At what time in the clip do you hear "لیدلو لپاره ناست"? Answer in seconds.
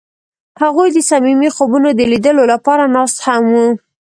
2.11-3.17